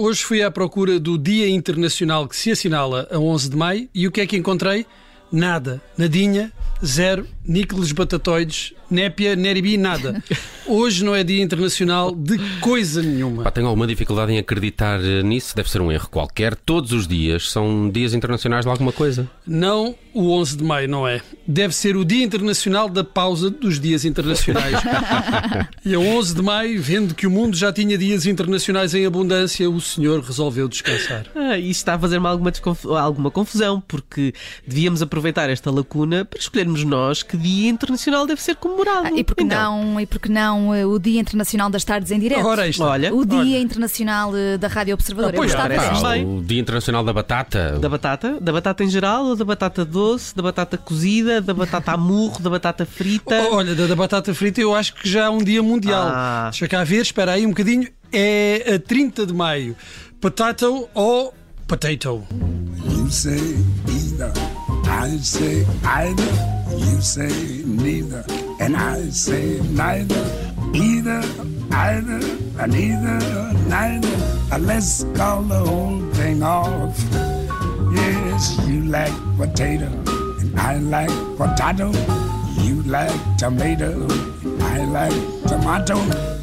hoje 0.00 0.24
fui 0.24 0.42
à 0.42 0.50
procura 0.50 0.98
do 0.98 1.18
Dia 1.18 1.46
Internacional 1.48 2.26
que 2.26 2.34
se 2.34 2.50
assinala 2.50 3.06
a 3.10 3.18
11 3.18 3.50
de 3.50 3.56
maio 3.56 3.88
e 3.94 4.08
o 4.08 4.10
que 4.10 4.22
é 4.22 4.26
que 4.26 4.36
encontrei? 4.36 4.86
Nada, 5.30 5.80
nadinha, 5.96 6.50
zero, 6.84 7.26
níqueles 7.50 7.90
batatoides, 7.90 8.72
népia, 8.88 9.34
neribi, 9.34 9.76
nada. 9.76 10.22
Hoje 10.64 11.04
não 11.04 11.14
é 11.16 11.24
Dia 11.24 11.42
Internacional 11.42 12.14
de 12.14 12.38
coisa 12.60 13.02
nenhuma. 13.02 13.42
Pá, 13.42 13.50
tenho 13.50 13.66
alguma 13.66 13.88
dificuldade 13.88 14.32
em 14.32 14.38
acreditar 14.38 15.00
eh, 15.02 15.20
nisso, 15.24 15.56
deve 15.56 15.68
ser 15.68 15.80
um 15.80 15.90
erro 15.90 16.08
qualquer. 16.08 16.54
Todos 16.54 16.92
os 16.92 17.08
dias 17.08 17.50
são 17.50 17.90
dias 17.90 18.14
internacionais 18.14 18.64
de 18.64 18.70
alguma 18.70 18.92
coisa. 18.92 19.28
Não, 19.44 19.96
o 20.14 20.30
11 20.30 20.58
de 20.58 20.62
maio 20.64 20.88
não 20.88 21.08
é. 21.08 21.20
Deve 21.44 21.74
ser 21.74 21.96
o 21.96 22.04
Dia 22.04 22.22
Internacional 22.24 22.88
da 22.88 23.02
pausa 23.02 23.50
dos 23.50 23.80
dias 23.80 24.04
internacionais. 24.04 24.76
e 25.84 25.92
a 25.92 25.98
11 25.98 26.34
de 26.36 26.42
maio, 26.42 26.80
vendo 26.80 27.14
que 27.16 27.26
o 27.26 27.30
mundo 27.30 27.56
já 27.56 27.72
tinha 27.72 27.98
dias 27.98 28.26
internacionais 28.26 28.94
em 28.94 29.04
abundância, 29.04 29.68
o 29.68 29.80
senhor 29.80 30.20
resolveu 30.22 30.68
descansar. 30.68 31.26
Ah, 31.34 31.58
isto 31.58 31.80
está 31.80 31.94
a 31.94 31.98
fazer-me 31.98 32.28
alguma, 32.28 32.52
desconf- 32.52 32.86
alguma 32.86 33.30
confusão, 33.30 33.82
porque 33.88 34.32
devíamos 34.64 35.02
aproveitar 35.02 35.50
esta 35.50 35.68
lacuna 35.70 36.24
para 36.24 36.38
escolhermos 36.38 36.84
nós 36.84 37.24
que 37.24 37.39
Dia 37.40 37.70
Internacional 37.70 38.26
deve 38.26 38.40
ser 38.42 38.56
comemorado. 38.56 39.08
Ah, 39.08 39.12
e 39.18 39.24
porque 39.24 39.42
Então, 39.42 39.84
não, 39.84 40.00
e 40.00 40.06
porque 40.06 40.28
não 40.28 40.74
eh, 40.74 40.84
o 40.86 40.98
Dia 40.98 41.20
Internacional 41.20 41.70
das 41.70 41.82
Tardes 41.84 42.10
em 42.10 42.18
Direto? 42.18 42.44
Ora, 42.46 42.68
isto. 42.68 42.82
Olha, 42.84 43.14
o 43.14 43.24
Dia 43.24 43.38
olha. 43.38 43.58
Internacional 43.58 44.36
eh, 44.36 44.58
da 44.58 44.68
Rádio 44.68 44.94
Observador. 44.94 45.32
Ah, 45.34 45.36
pois, 45.36 45.54
parece 45.54 46.02
bem. 46.02 46.24
o 46.38 46.42
Dia 46.42 46.60
Internacional 46.60 47.02
da 47.04 47.12
Batata. 47.12 47.78
da 47.78 47.88
batata, 47.88 48.38
da 48.40 48.52
batata 48.52 48.84
em 48.84 48.88
geral, 48.90 49.24
ou 49.26 49.36
da 49.36 49.44
batata 49.44 49.84
doce, 49.84 50.34
da 50.36 50.42
batata 50.42 50.76
cozida, 50.78 51.40
da 51.40 51.54
batata 51.54 51.92
a 51.92 51.96
murro, 51.96 52.40
da 52.42 52.50
batata 52.50 52.84
frita. 52.86 53.48
Oh, 53.50 53.56
Olha, 53.60 53.74
da, 53.74 53.86
da 53.86 53.96
batata 53.96 54.32
frita 54.34 54.60
eu 54.60 54.74
acho 54.74 54.94
que 54.94 55.08
já 55.08 55.24
é 55.24 55.28
um 55.30 55.38
dia 55.38 55.62
mundial. 55.62 56.08
Ah. 56.12 56.48
Deixa 56.50 56.68
cá 56.68 56.84
ver, 56.84 57.02
espera 57.02 57.32
aí 57.32 57.44
um 57.46 57.50
bocadinho. 57.50 57.88
É 58.12 58.74
a 58.74 58.78
30 58.78 59.24
de 59.26 59.32
maio. 59.32 59.76
Potato 60.20 60.88
ou 60.92 61.32
potato? 61.66 62.22
You 62.84 63.08
say 63.10 63.38
either, 63.88 64.32
I 64.86 65.16
say 65.22 65.64
either. 65.84 66.59
You 66.76 67.00
say 67.00 67.62
neither, 67.64 68.24
and 68.60 68.76
I 68.76 69.10
say 69.10 69.60
neither. 69.70 70.22
Either, 70.72 71.22
either, 71.72 72.20
and 72.58 72.74
either, 72.74 73.18
neither. 73.68 74.08
Uh, 74.52 74.58
Let's 74.58 75.04
call 75.14 75.42
the 75.42 75.58
whole 75.58 76.00
thing 76.14 76.42
off. 76.42 76.96
Yes, 77.92 78.56
you 78.68 78.84
like 78.84 79.12
potato, 79.36 79.86
and 80.40 80.58
I 80.58 80.78
like 80.78 81.10
potato. 81.36 81.90
You 82.62 82.82
like 82.82 83.12
tomato, 83.38 84.06
I 84.60 84.84
like 84.84 85.48
tomato. 85.48 85.96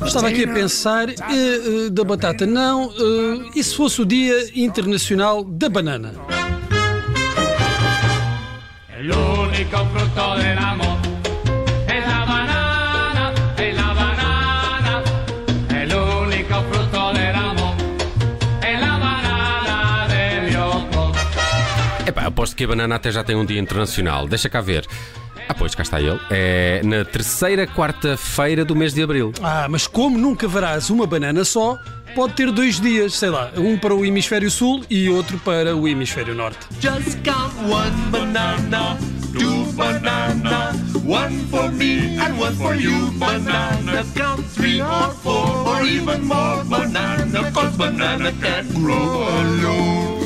Estava 0.06 0.30
aqui 0.30 0.44
a 0.44 0.54
pensar 0.54 1.10
eh, 1.10 1.16
eh, 1.30 1.90
da 1.92 2.04
batata. 2.04 2.46
Não, 2.46 2.92
eh, 2.92 3.50
e 3.56 3.64
se 3.64 3.76
fosse 3.76 4.02
o 4.02 4.06
Dia 4.06 4.50
Internacional 4.56 5.44
da 5.44 5.70
Banana? 5.70 6.14
Único 9.58 9.86
fruto 9.88 10.36
del 10.36 10.58
amor 10.60 10.98
es 11.88 12.06
la 12.06 12.26
banana, 12.26 13.34
es 13.58 13.76
la 13.76 13.94
banana. 13.94 15.04
El 15.70 15.94
único 15.94 16.62
fruto 16.70 17.14
del 17.14 17.36
amor 17.36 17.76
es 18.62 18.80
la 18.80 18.98
banana 18.98 20.08
de 20.10 20.50
Bioko. 20.50 21.12
Epá, 22.06 22.26
aposto 22.28 22.56
que 22.56 22.66
a 22.66 22.68
banana 22.68 22.96
até 22.96 23.12
já 23.12 23.24
tem 23.24 23.36
um 23.36 23.46
dia 23.46 23.60
internacional. 23.60 24.28
Deixa 24.28 24.48
cá 24.48 24.62
ver. 24.62 24.86
Ah, 25.50 25.56
pois, 25.56 25.74
cá 25.74 25.82
está 25.82 26.00
ele. 26.00 26.20
É 26.30 26.82
na 26.84 27.04
terceira 27.04 27.66
quarta-feira 27.66 28.64
do 28.64 28.76
mês 28.76 28.94
de 28.94 29.02
abril. 29.02 29.32
Ah, 29.42 29.66
mas 29.68 29.88
como 29.88 30.20
nunca 30.20 30.48
verás 30.48 30.92
uma 30.92 31.08
banana 31.08 31.44
só, 31.44 31.80
pode 32.14 32.34
ter 32.34 32.52
dois 32.52 32.80
dias, 32.80 33.16
sei 33.16 33.30
lá, 33.30 33.50
um 33.58 33.76
para 33.76 33.96
o 33.96 34.06
hemisfério 34.06 34.52
sul 34.52 34.84
e 34.88 35.10
outro 35.10 35.40
para 35.40 35.76
o 35.76 35.88
hemisfério 35.88 36.36
norte. 36.36 36.60
Just 36.80 37.18
count 37.24 37.56
one 37.66 37.96
banana, 38.12 38.98
banana, 39.78 40.74
one 41.06 41.38
for 41.52 41.72
me 41.72 42.18
and 42.18 42.38
one 42.40 42.56
for 42.56 42.74
you. 42.74 43.12
Banana, 43.20 44.04
count 44.16 44.44
three 44.46 44.82
or 44.82 45.12
four 45.24 45.48
or 45.70 45.84
even 45.84 46.26
more 46.26 46.64
banana, 46.64 47.52
cause 47.52 47.78
banana 47.78 48.32
can't 48.42 48.74
grow 48.74 49.28
alone. 49.40 50.17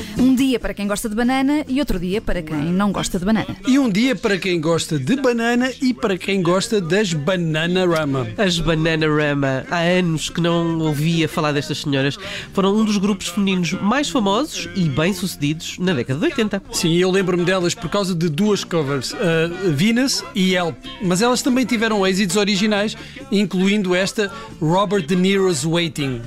Um 0.41 0.47
dia 0.47 0.59
para 0.59 0.73
quem 0.73 0.87
gosta 0.87 1.07
de 1.07 1.13
banana 1.13 1.63
e 1.67 1.79
outro 1.79 1.99
dia 1.99 2.19
para 2.19 2.41
quem 2.41 2.57
não 2.57 2.91
gosta 2.91 3.19
de 3.19 3.23
banana. 3.23 3.55
E 3.67 3.77
um 3.77 3.87
dia 3.87 4.15
para 4.15 4.39
quem 4.39 4.59
gosta 4.59 4.97
de 4.97 5.15
banana 5.15 5.71
e 5.79 5.93
para 5.93 6.17
quem 6.17 6.41
gosta 6.41 6.81
das 6.81 7.13
Bananarama. 7.13 8.27
As 8.39 8.57
Bananarama, 8.57 9.63
há 9.69 9.81
anos 9.81 10.31
que 10.31 10.41
não 10.41 10.79
ouvia 10.79 11.29
falar 11.29 11.51
destas 11.51 11.81
senhoras, 11.81 12.17
foram 12.53 12.75
um 12.75 12.83
dos 12.83 12.97
grupos 12.97 13.27
femininos 13.27 13.73
mais 13.73 14.09
famosos 14.09 14.67
e 14.75 14.89
bem-sucedidos 14.89 15.77
na 15.77 15.93
década 15.93 16.19
de 16.19 16.25
80. 16.25 16.63
Sim, 16.71 16.97
eu 16.97 17.11
lembro-me 17.11 17.45
delas 17.45 17.75
por 17.75 17.91
causa 17.91 18.15
de 18.15 18.27
duas 18.27 18.63
covers, 18.63 19.13
a 19.13 19.69
Venus 19.69 20.23
e 20.33 20.55
Help. 20.55 20.75
Mas 21.03 21.21
elas 21.21 21.43
também 21.43 21.67
tiveram 21.67 22.05
êxitos 22.07 22.35
originais, 22.35 22.97
incluindo 23.31 23.93
esta 23.93 24.33
Robert 24.59 25.05
De 25.05 25.15
Niro's 25.15 25.63
Waiting. 25.63 26.19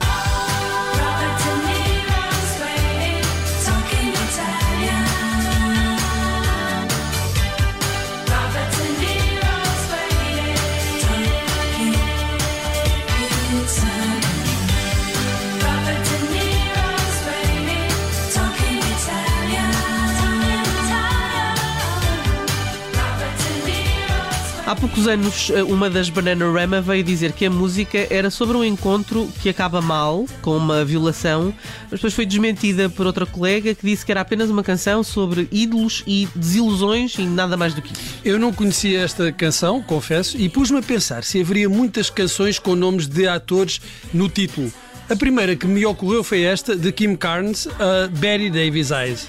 Há 24.66 24.74
poucos 24.74 25.06
anos, 25.06 25.50
uma 25.68 25.90
das 25.90 26.08
Bananarama 26.08 26.80
veio 26.80 27.04
dizer 27.04 27.32
que 27.32 27.44
a 27.44 27.50
música 27.50 28.06
era 28.08 28.30
sobre 28.30 28.56
um 28.56 28.64
encontro 28.64 29.28
que 29.42 29.50
acaba 29.50 29.82
mal, 29.82 30.24
com 30.40 30.56
uma 30.56 30.82
violação, 30.82 31.52
mas 31.90 32.00
depois 32.00 32.14
foi 32.14 32.24
desmentida 32.24 32.88
por 32.88 33.04
outra 33.04 33.26
colega 33.26 33.74
que 33.74 33.86
disse 33.86 34.06
que 34.06 34.10
era 34.10 34.22
apenas 34.22 34.48
uma 34.48 34.62
canção 34.62 35.04
sobre 35.04 35.46
ídolos 35.52 36.02
e 36.06 36.26
desilusões 36.34 37.14
e 37.18 37.26
nada 37.26 37.58
mais 37.58 37.74
do 37.74 37.82
que 37.82 37.92
isso. 37.92 38.02
Eu 38.24 38.38
não 38.38 38.54
conhecia 38.54 39.02
esta 39.02 39.30
canção, 39.30 39.82
confesso, 39.82 40.34
e 40.38 40.48
pus-me 40.48 40.78
a 40.78 40.82
pensar 40.82 41.24
se 41.24 41.42
haveria 41.42 41.68
muitas 41.68 42.08
canções 42.08 42.58
com 42.58 42.74
nomes 42.74 43.06
de 43.06 43.28
atores 43.28 43.82
no 44.14 44.30
título. 44.30 44.72
A 45.10 45.14
primeira 45.14 45.54
que 45.54 45.66
me 45.66 45.84
ocorreu 45.84 46.24
foi 46.24 46.40
esta, 46.40 46.74
de 46.74 46.90
Kim 46.90 47.16
Carnes, 47.16 47.68
a 47.78 48.08
Betty 48.08 48.48
Davis 48.48 48.90
Eyes. 48.90 49.28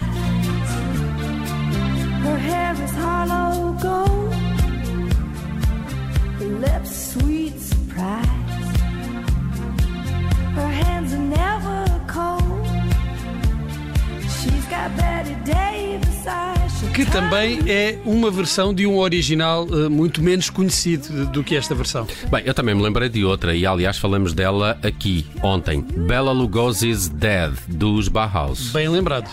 Que 16.96 17.04
também 17.04 17.60
é 17.68 18.00
uma 18.06 18.32
versão 18.32 18.74
de 18.74 18.88
um 18.88 18.98
original 18.98 19.68
eh, 19.70 19.90
muito 19.90 20.24
menos 20.24 20.50
conhecido 20.50 21.26
do 21.26 21.44
que 21.44 21.54
esta 21.54 21.76
versão. 21.76 22.08
Bem, 22.32 22.44
eu 22.46 22.54
também 22.54 22.74
me 22.74 22.82
lembrei 22.82 23.10
de 23.10 23.26
outra 23.26 23.54
e, 23.54 23.66
aliás, 23.66 23.98
falamos 23.98 24.32
dela 24.32 24.78
aqui, 24.82 25.26
ontem. 25.44 25.82
Bela 25.82 26.32
Lugosi's 26.32 27.10
Dead, 27.10 27.52
dos 27.68 28.08
Bauhaus. 28.08 28.70
Bem 28.72 28.88
lembrado. 28.88 29.28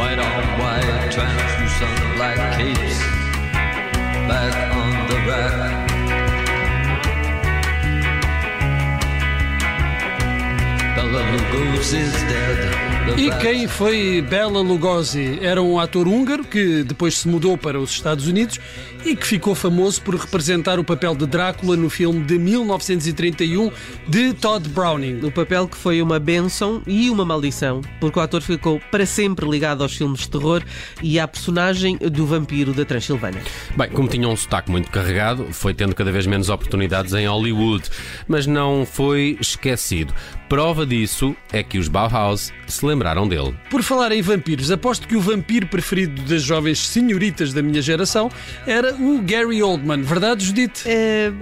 White 0.00 0.18
on 0.18 0.26
white, 0.58 1.12
translucent 1.12 2.16
black 2.16 2.36
capes 2.58 2.98
back 4.26 4.74
on 4.74 5.06
the 5.06 5.14
rack. 5.30 5.86
Bella 10.96 11.22
Lugosi's 11.22 12.12
dead. 12.24 12.93
E 13.16 13.30
quem 13.40 13.68
foi 13.68 14.22
Bela 14.22 14.60
Lugosi? 14.60 15.38
Era 15.42 15.62
um 15.62 15.78
ator 15.78 16.08
húngaro 16.08 16.42
que 16.42 16.82
depois 16.82 17.18
se 17.18 17.28
mudou 17.28 17.56
para 17.56 17.78
os 17.78 17.90
Estados 17.90 18.26
Unidos 18.26 18.58
e 19.04 19.14
que 19.14 19.26
ficou 19.26 19.54
famoso 19.54 20.00
por 20.00 20.14
representar 20.16 20.78
o 20.78 20.84
papel 20.84 21.14
de 21.14 21.26
Drácula 21.26 21.76
no 21.76 21.90
filme 21.90 22.24
de 22.24 22.38
1931 22.38 23.70
de 24.08 24.32
Todd 24.32 24.68
Browning. 24.70 25.20
O 25.22 25.30
papel 25.30 25.68
que 25.68 25.76
foi 25.76 26.00
uma 26.00 26.18
bênção 26.18 26.82
e 26.86 27.10
uma 27.10 27.24
maldição, 27.24 27.82
porque 28.00 28.18
o 28.18 28.22
ator 28.22 28.40
ficou 28.40 28.80
para 28.90 29.04
sempre 29.04 29.48
ligado 29.48 29.82
aos 29.82 29.94
filmes 29.94 30.20
de 30.20 30.30
terror 30.30 30.62
e 31.02 31.20
à 31.20 31.28
personagem 31.28 31.98
do 31.98 32.26
vampiro 32.26 32.72
da 32.72 32.84
Transilvânia. 32.84 33.42
Bem, 33.76 33.90
como 33.90 34.08
tinha 34.08 34.26
um 34.26 34.36
sotaque 34.36 34.70
muito 34.70 34.90
carregado, 34.90 35.46
foi 35.52 35.74
tendo 35.74 35.94
cada 35.94 36.10
vez 36.10 36.26
menos 36.26 36.48
oportunidades 36.48 37.12
em 37.12 37.28
Hollywood, 37.28 37.84
mas 38.26 38.46
não 38.46 38.86
foi 38.86 39.36
esquecido. 39.40 40.14
Prova 40.48 40.86
disso 40.86 41.36
é 41.52 41.62
que 41.62 41.78
os 41.78 41.88
Bauhaus 41.88 42.52
se 42.66 42.84
lembraram 42.94 43.26
dele. 43.28 43.54
Por 43.68 43.82
falar 43.82 44.12
em 44.12 44.22
vampiros, 44.22 44.70
aposto 44.70 45.06
que 45.06 45.16
o 45.16 45.20
vampiro 45.20 45.66
preferido 45.66 46.22
das 46.22 46.42
jovens 46.42 46.86
senhoritas 46.86 47.52
da 47.52 47.62
minha 47.62 47.82
geração 47.82 48.30
era 48.66 48.94
o 48.94 49.20
Gary 49.22 49.62
Oldman. 49.62 50.02
Verdade, 50.02 50.44
Judite? 50.44 50.84
É, 50.86 51.32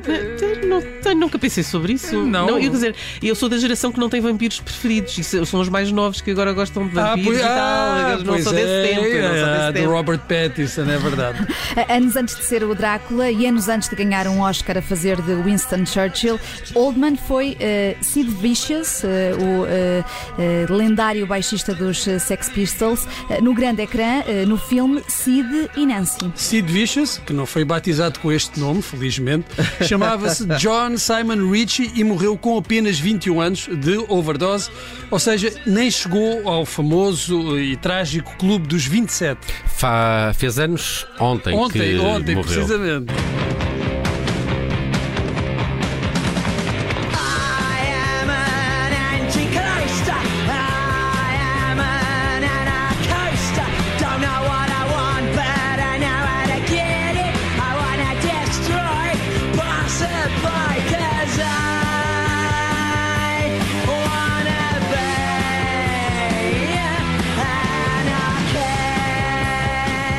não 0.66 0.82
sei, 1.02 1.14
nunca 1.14 1.38
pensei 1.38 1.62
sobre 1.62 1.92
isso. 1.92 2.22
Não. 2.22 2.48
eu, 2.48 2.58
quer 2.58 2.70
dizer, 2.70 2.94
eu 3.22 3.34
sou 3.34 3.48
da 3.48 3.58
geração 3.58 3.92
que 3.92 4.00
não 4.00 4.08
tem 4.08 4.20
vampiros 4.20 4.60
preferidos. 4.60 5.16
Isso 5.18 5.44
são 5.46 5.60
os 5.60 5.68
mais 5.68 5.92
novos 5.92 6.20
que 6.20 6.30
agora 6.30 6.52
gostam 6.52 6.86
de 6.88 6.94
vampiros 6.94 7.24
pois- 7.24 7.38
e 7.38 7.42
tal. 7.42 7.98
Eu 7.98 8.18
não 8.18 8.24
pois 8.24 8.44
sou 8.44 8.52
desse 8.52 8.66
é, 8.66 8.86
tempo. 8.88 9.06
Eu 9.06 9.22
não 9.22 9.28
sou 9.28 9.46
é, 9.46 9.56
desse 9.56 9.66
do 9.66 9.72
tempo. 9.74 9.90
Robert 9.90 10.18
Pattinson, 10.20 10.82
é 10.82 10.98
verdade. 10.98 11.46
Anos 11.88 12.16
antes 12.16 12.36
de 12.36 12.44
ser 12.44 12.64
o 12.64 12.74
Drácula 12.74 13.30
e 13.30 13.46
anos 13.46 13.68
antes 13.68 13.88
de 13.88 13.96
ganhar 13.96 14.26
um 14.26 14.40
Oscar 14.40 14.78
a 14.78 14.82
fazer 14.82 15.20
de 15.20 15.34
Winston 15.34 15.84
Churchill, 15.84 16.38
Oldman 16.74 17.16
foi 17.16 17.56
eh, 17.60 17.96
Sid 18.00 18.30
Vicious, 18.30 19.04
eh, 19.04 19.32
o 19.34 19.66
eh, 19.66 20.04
eh, 20.38 20.66
lendário 20.70 21.26
baixista 21.26 21.41
dos 21.78 22.06
eh, 22.06 22.18
Sex 22.18 22.48
Pistols, 22.48 23.06
eh, 23.30 23.40
no 23.40 23.52
grande 23.54 23.82
ecrã, 23.82 24.22
eh, 24.26 24.44
no 24.46 24.56
filme 24.56 25.02
Sid 25.08 25.70
e 25.76 25.86
Nancy. 25.86 26.32
Sid 26.34 26.70
Vicious, 26.70 27.18
que 27.26 27.32
não 27.32 27.44
foi 27.46 27.64
batizado 27.64 28.18
com 28.20 28.30
este 28.30 28.58
nome, 28.60 28.80
felizmente, 28.82 29.46
chamava-se 29.86 30.46
John 30.58 30.96
Simon 30.96 31.50
Ritchie 31.50 31.90
e 31.94 32.04
morreu 32.04 32.36
com 32.38 32.56
apenas 32.58 32.98
21 32.98 33.40
anos 33.40 33.68
de 33.70 33.96
overdose, 34.08 34.70
ou 35.10 35.18
seja, 35.18 35.52
nem 35.66 35.90
chegou 35.90 36.48
ao 36.48 36.64
famoso 36.64 37.58
e 37.58 37.76
trágico 37.76 38.36
clube 38.36 38.66
dos 38.66 38.84
27. 38.86 39.38
Fa- 39.66 40.32
Fez 40.34 40.58
anos 40.58 41.06
ontem, 41.18 41.54
Ontem, 41.54 41.80
que 41.80 41.98
ontem, 41.98 42.34
morreu. 42.36 42.52
precisamente. 42.52 43.12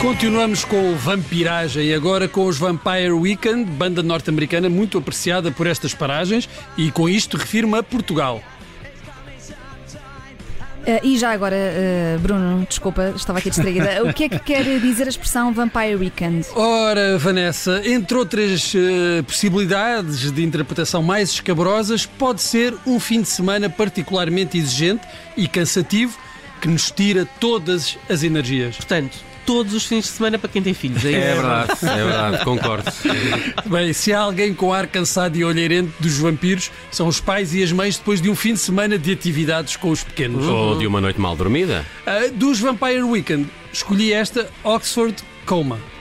Continuamos 0.03 0.65
com 0.65 0.97
Vampiragem 0.97 1.85
e 1.85 1.93
agora 1.93 2.27
com 2.27 2.45
os 2.45 2.57
Vampire 2.57 3.13
Weekend, 3.13 3.63
banda 3.63 4.03
norte-americana 4.03 4.67
muito 4.67 4.97
apreciada 4.97 5.49
por 5.49 5.65
estas 5.65 5.93
paragens 5.93 6.49
e 6.77 6.91
com 6.91 7.07
isto 7.07 7.37
refiro-me 7.37 7.77
a 7.77 7.83
Portugal. 7.83 8.43
Eh, 10.85 10.99
e 11.03 11.17
já 11.17 11.31
agora, 11.31 11.55
eh, 11.55 12.17
Bruno, 12.21 12.65
desculpa, 12.67 13.13
estava 13.15 13.39
aqui 13.39 13.49
distraída. 13.49 14.03
O 14.03 14.13
que 14.13 14.25
é 14.25 14.29
que 14.29 14.39
quer 14.39 14.77
dizer 14.81 15.05
a 15.05 15.09
expressão 15.09 15.53
Vampire 15.53 15.95
Weekend? 15.95 16.47
Ora, 16.53 17.17
Vanessa, 17.17 17.81
entre 17.85 18.17
outras 18.17 18.73
eh, 18.75 19.21
possibilidades 19.21 20.29
de 20.33 20.43
interpretação 20.43 21.01
mais 21.01 21.29
escabrosas, 21.29 22.05
pode 22.05 22.41
ser 22.41 22.75
um 22.85 22.99
fim 22.99 23.21
de 23.21 23.29
semana 23.29 23.69
particularmente 23.69 24.57
exigente 24.57 25.07
e 25.37 25.47
cansativo 25.47 26.19
que 26.59 26.67
nos 26.67 26.91
tira 26.91 27.25
todas 27.39 27.97
as 28.09 28.21
energias. 28.21 28.75
Portanto, 28.75 29.32
todos 29.45 29.73
os 29.73 29.85
fins 29.85 30.05
de 30.05 30.11
semana 30.11 30.37
para 30.37 30.49
quem 30.49 30.61
tem 30.61 30.73
filhos. 30.73 31.03
É, 31.05 31.09
isso? 31.09 31.17
É 31.17 31.33
verdade, 31.33 31.71
é 31.81 32.03
verdade, 32.03 32.43
concordo. 32.45 32.91
Bem, 33.65 33.93
se 33.93 34.13
há 34.13 34.19
alguém 34.19 34.53
com 34.53 34.73
ar 34.73 34.87
cansado 34.87 35.37
e 35.37 35.43
olheirente 35.43 35.91
dos 35.99 36.17
vampiros, 36.17 36.71
são 36.91 37.07
os 37.07 37.19
pais 37.19 37.53
e 37.53 37.63
as 37.63 37.71
mães 37.71 37.97
depois 37.97 38.21
de 38.21 38.29
um 38.29 38.35
fim 38.35 38.53
de 38.53 38.59
semana 38.59 38.97
de 38.97 39.11
atividades 39.11 39.75
com 39.75 39.89
os 39.89 40.03
pequenos. 40.03 40.45
Ou 40.45 40.77
de 40.77 40.87
uma 40.87 41.01
noite 41.01 41.19
mal 41.19 41.35
dormida. 41.35 41.85
Ah, 42.05 42.29
dos 42.33 42.59
Vampire 42.59 43.03
Weekend, 43.03 43.49
escolhi 43.71 44.13
esta 44.13 44.49
Oxford 44.63 45.15
Coma. 45.45 45.92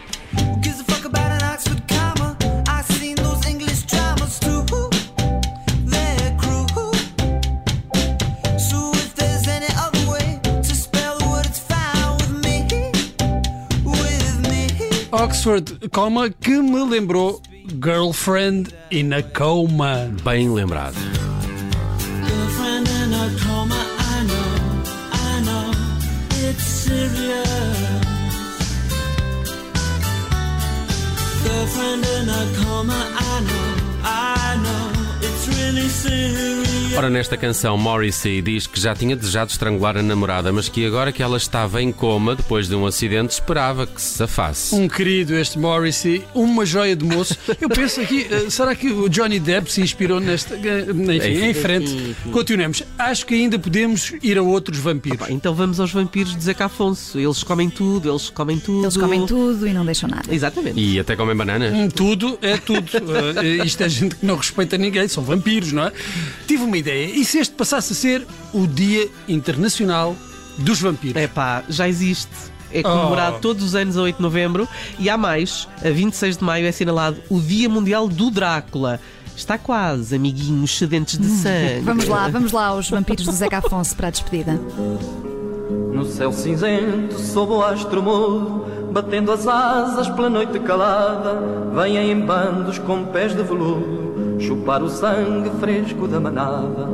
Oxford 15.23 15.89
Coma 15.93 16.31
que 16.31 16.61
me 16.61 16.83
lembrou 16.83 17.41
Girlfriend 17.81 18.75
in 18.91 19.13
a 19.13 19.23
Coma. 19.23 20.11
Bem 20.25 20.51
lembrado. 20.51 20.97
Girlfriend 22.27 22.89
in 22.89 23.15
a 23.15 23.31
coma. 23.45 23.87
I 24.01 24.25
know. 24.27 24.51
I 25.13 25.41
know. 25.45 25.71
It's 26.49 26.65
serious. 26.65 27.49
Girlfriend 31.45 32.05
in 32.05 32.29
a 32.29 32.65
coma. 32.65 33.01
I 33.15 33.41
know. 33.47 33.69
I 34.03 34.57
know. 34.61 34.92
Ora, 36.95 37.09
nesta 37.09 37.37
canção, 37.39 37.77
Morrissey 37.79 38.43
diz 38.43 38.67
que 38.67 38.79
já 38.79 38.95
tinha 38.95 39.17
desejado 39.17 39.51
estrangular 39.51 39.97
a 39.97 40.03
namorada, 40.03 40.53
mas 40.53 40.69
que 40.69 40.85
agora 40.87 41.11
que 41.11 41.23
ela 41.23 41.37
estava 41.39 41.83
em 41.83 41.91
coma 41.91 42.37
depois 42.37 42.69
de 42.69 42.75
um 42.75 42.87
acidente, 42.87 43.33
esperava 43.33 43.87
que 43.87 44.01
se 44.01 44.15
safasse. 44.19 44.75
Um 44.75 44.87
querido 44.87 45.35
este 45.35 45.59
Morrissey, 45.59 46.23
uma 46.35 46.67
joia 46.67 46.95
de 46.95 47.05
moço. 47.05 47.35
Eu 47.61 47.69
penso 47.71 48.01
aqui, 48.01 48.27
eh, 48.31 48.51
será 48.51 48.75
que 48.77 48.89
o 48.93 49.09
Johnny 49.09 49.41
Depp 49.41 49.73
se 49.73 49.81
inspirou 49.81 50.21
nesta. 50.21 50.55
eh, 50.55 50.87
Enfim, 51.17 51.45
em 51.47 51.55
frente. 51.55 52.17
Continuemos. 52.31 52.83
Acho 52.99 53.25
que 53.27 53.35
ainda 53.35 53.59
podemos 53.59 54.13
ir 54.23 54.37
a 54.37 54.43
outros 54.43 54.79
vampiros. 54.79 55.19
Pá, 55.19 55.27
Então 55.31 55.55
vamos 55.55 55.81
aos 55.81 55.91
vampiros 55.91 56.37
de 56.37 56.45
Zeca 56.45 56.67
Afonso. 56.67 57.19
Eles 57.19 57.43
comem 57.43 57.71
tudo, 57.71 58.11
eles 58.11 58.29
comem 58.31 58.59
tudo. 58.61 58.85
Eles 58.85 58.97
comem 58.99 59.27
tudo 59.27 59.67
e 59.67 59.73
não 59.73 59.85
deixam 59.85 60.09
nada. 60.11 60.33
Exatamente. 60.33 60.79
E 60.79 61.01
até 61.01 61.17
comem 61.17 61.35
bananas. 61.35 61.73
Hum, 61.73 61.89
Tudo 61.89 62.39
é 62.43 62.57
tudo. 62.59 62.83
Eh, 63.43 63.65
isto 63.65 63.83
é 63.83 63.89
gente 63.89 64.15
que 64.17 64.27
não 64.27 64.37
respeita 64.37 64.77
ninguém, 64.77 65.09
são 65.09 65.23
vampiros, 65.25 65.32
não 65.73 65.85
é? 65.85 65.93
Tive 66.47 66.65
uma 66.65 66.77
ideia. 66.77 67.07
E 67.07 67.25
se 67.25 67.39
este 67.39 67.55
passasse 67.55 67.93
a 67.93 67.97
ser 67.97 68.27
o 68.53 68.67
Dia 68.67 69.09
Internacional 69.29 70.17
dos 70.59 70.81
Vampiros? 70.81 71.17
É 71.21 71.27
pá, 71.27 71.63
já 71.69 71.89
existe. 71.89 72.29
É 72.75 72.83
comemorado 72.83 73.37
Oh. 73.37 73.41
todos 73.41 73.63
os 73.63 73.75
anos 73.75 73.99
a 73.99 74.03
8 74.03 74.17
de 74.17 74.23
novembro 74.23 74.67
e 74.99 75.11
há 75.11 75.17
mais, 75.19 75.69
a 75.85 75.91
26 75.91 76.39
de 76.39 76.45
maio 76.45 76.65
é 76.65 76.71
assinalado 76.71 77.19
o 77.29 77.39
Dia 77.39 77.69
Mundial 77.69 78.09
do 78.09 78.31
Drácula. 78.31 78.99
Está 79.37 79.59
quase, 79.59 80.15
amiguinhos 80.17 80.77
sedentes 80.79 81.19
de 81.19 81.27
sangue. 81.27 81.81
Vamos 81.85 82.07
lá, 82.07 82.29
vamos 82.29 82.53
lá 82.53 82.67
aos 82.67 82.89
vampiros 82.89 83.27
do 83.27 83.33
Zeca 83.33 83.59
Afonso 83.59 83.95
para 83.97 84.09
a 84.09 84.11
despedida. 84.11 84.59
No 85.93 86.05
céu 86.07 86.33
cinzento, 86.33 87.19
sob 87.19 87.53
o 87.53 87.63
astro 87.63 88.03
mudo, 88.03 88.67
batendo 88.93 89.31
as 89.33 89.47
asas 89.47 90.09
pela 90.09 90.31
noite 90.31 90.59
calada, 90.61 91.39
vêm 91.75 91.97
em 92.11 92.21
bandos 92.21 92.79
com 92.79 93.05
pés 93.07 93.35
de 93.35 93.43
veludo, 93.43 94.02
chupar 94.43 94.83
o 94.83 94.91
sangue 94.91 95.51
fresco 95.61 96.07
da 96.07 96.21
manada. 96.21 96.89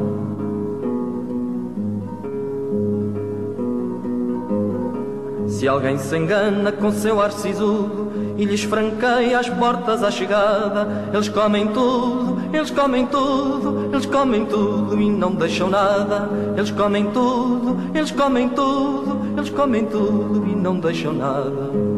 Se 5.48 5.66
alguém 5.66 5.98
se 5.98 6.16
engana 6.16 6.70
com 6.70 6.92
seu 6.92 7.20
ar 7.20 7.32
sisudo 7.32 8.12
e 8.36 8.44
lhes 8.44 8.62
franqueia 8.62 9.40
as 9.40 9.48
portas 9.48 10.04
à 10.04 10.10
chegada, 10.10 11.10
eles 11.12 11.28
comem 11.28 11.66
tudo, 11.68 12.38
eles 12.52 12.70
comem 12.70 13.06
tudo, 13.06 13.88
eles 13.92 14.06
comem 14.06 14.46
tudo 14.46 15.00
e 15.00 15.10
não 15.10 15.34
deixam 15.34 15.68
nada. 15.68 16.28
Eles 16.56 16.70
comem 16.70 17.10
tudo, 17.10 17.76
eles 17.92 18.12
comem 18.12 18.48
tudo, 18.50 19.18
eles 19.36 19.50
comem 19.50 19.84
tudo 19.86 20.46
e 20.46 20.54
não 20.54 20.78
deixam 20.78 21.12
nada. 21.12 21.97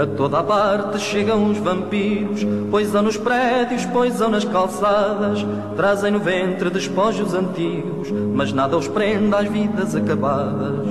A 0.00 0.06
toda 0.06 0.38
a 0.38 0.42
parte 0.42 0.98
chegam 0.98 1.50
os 1.50 1.58
vampiros, 1.58 2.40
poisam 2.70 3.02
nos 3.02 3.18
prédios, 3.18 3.84
poisam 3.84 4.30
nas 4.30 4.46
calçadas, 4.46 5.44
trazem 5.76 6.10
no 6.10 6.18
ventre 6.18 6.70
despojos 6.70 7.34
antigos, 7.34 8.10
mas 8.34 8.50
nada 8.50 8.78
os 8.78 8.88
prende 8.88 9.34
às 9.34 9.46
vidas 9.46 9.94
acabadas. 9.94 10.86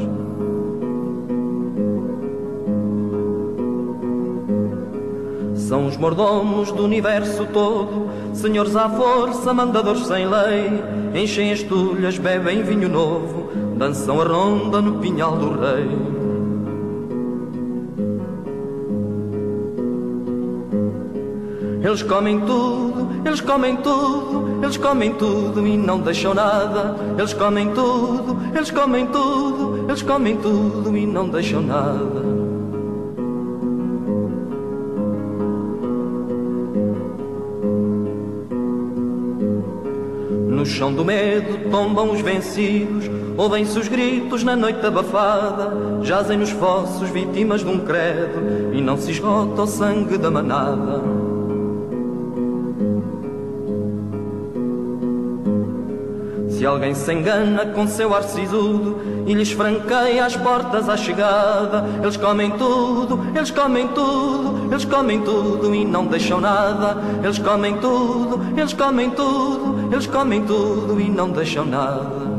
São 5.55 5.87
os 5.87 5.97
mordomos 5.97 6.71
do 6.71 6.85
universo 6.85 7.47
todo, 7.51 8.11
senhores 8.35 8.75
à 8.75 8.87
força, 8.89 9.51
mandadores 9.51 10.05
sem 10.05 10.27
lei, 10.27 10.83
enchem 11.19 11.51
as 11.51 11.63
tulhas, 11.63 12.19
bebem 12.19 12.61
vinho 12.61 12.87
novo, 12.87 13.49
dançam 13.75 14.21
a 14.21 14.23
ronda 14.23 14.79
no 14.79 14.99
pinhal 14.99 15.35
do 15.35 15.59
rei. 15.59 16.08
Eles 21.89 22.03
comem 22.03 22.39
tudo, 22.41 23.07
eles 23.25 23.41
comem 23.41 23.75
tudo, 23.77 24.59
eles 24.61 24.77
comem 24.77 25.11
tudo 25.11 25.65
e 25.65 25.75
não 25.75 25.99
deixam 25.99 26.35
nada. 26.35 26.95
Eles 27.17 27.33
comem 27.33 27.71
tudo, 27.73 28.37
eles 28.55 28.69
comem 28.69 29.07
tudo, 29.07 29.85
eles 29.87 30.03
comem 30.03 30.37
tudo 30.37 30.95
e 30.95 31.07
não 31.07 31.27
deixam 31.27 31.63
nada. 31.63 32.21
Nos 40.47 40.69
chão 40.69 40.93
do 40.93 41.03
medo 41.03 41.71
tombam 41.71 42.11
os 42.11 42.21
vencidos, 42.21 43.09
ouvem-se 43.35 43.79
os 43.79 43.87
gritos 43.87 44.43
na 44.43 44.55
noite 44.55 44.85
abafada, 44.85 46.03
jazem 46.03 46.37
nos 46.37 46.51
fossos 46.51 47.09
vítimas 47.09 47.61
de 47.61 47.67
um 47.67 47.79
credo 47.79 48.75
e 48.75 48.79
não 48.79 48.95
se 48.95 49.09
esgota 49.09 49.63
o 49.63 49.67
sangue 49.67 50.19
da 50.19 50.29
manada. 50.29 51.38
Se 56.59 56.65
alguém 56.65 56.93
se 56.93 57.13
engana 57.13 57.67
com 57.67 57.87
seu 57.87 58.13
ar 58.13 58.21
sisudo 58.21 58.99
e 59.25 59.33
lhes 59.33 59.49
franqueia 59.49 60.25
as 60.25 60.35
portas 60.35 60.89
à 60.89 60.97
chegada, 60.97 61.85
eles 62.03 62.17
comem 62.17 62.51
tudo, 62.51 63.17
eles 63.33 63.49
comem 63.49 63.87
tudo, 63.87 64.67
eles 64.69 64.83
comem 64.83 65.21
tudo 65.21 65.73
e 65.73 65.85
não 65.85 66.05
deixam 66.05 66.41
nada. 66.41 66.97
Eles 67.23 67.39
comem 67.39 67.77
tudo, 67.77 68.41
eles 68.57 68.73
comem 68.73 69.09
tudo, 69.09 69.87
eles 69.89 70.05
comem 70.05 70.45
tudo 70.45 70.99
e 70.99 71.09
não 71.09 71.29
deixam 71.29 71.63
nada. 71.63 72.29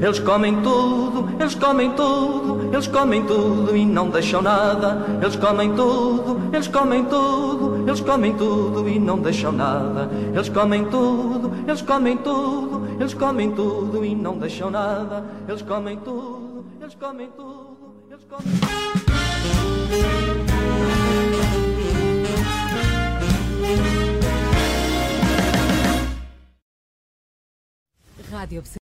Eles 0.00 0.20
comem 0.20 0.62
tudo, 0.62 1.28
eles 1.40 1.54
comem 1.56 1.90
tudo, 1.90 2.68
eles 2.72 2.86
comem 2.86 3.24
tudo 3.24 3.76
e 3.76 3.84
não 3.84 4.08
deixam 4.10 4.40
nada. 4.40 5.04
Eles 5.20 5.34
comem 5.34 5.72
tudo, 5.74 6.38
eles 6.52 6.68
comem 6.68 7.04
tudo, 7.06 7.75
eles 7.86 8.00
comem 8.00 8.36
tudo 8.36 8.88
e 8.88 8.98
não 8.98 9.18
deixam 9.20 9.52
nada. 9.52 10.10
Eles 10.34 10.48
comem 10.48 10.84
tudo, 10.86 11.52
eles 11.66 11.82
comem 11.82 12.16
tudo, 12.16 12.86
eles 12.98 13.14
comem 13.14 13.52
tudo 13.52 14.04
e 14.04 14.14
não 14.14 14.36
deixam 14.36 14.70
nada. 14.70 15.24
Eles 15.48 15.62
comem 15.62 15.96
tudo, 15.98 16.64
eles 16.80 16.94
comem 16.96 17.30
tudo, 17.30 17.94
eles 18.10 18.24
comem 18.24 18.46
Rádio 28.32 28.62